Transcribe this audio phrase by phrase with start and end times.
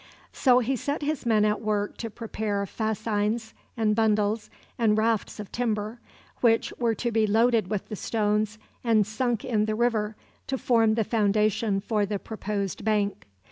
[0.33, 5.51] So he set his men at work to prepare fascines, and bundles, and rafts of
[5.51, 5.99] timber,
[6.39, 10.15] which were to be loaded with the stones and sunk in the river
[10.47, 13.27] to form the foundation for the proposed bank.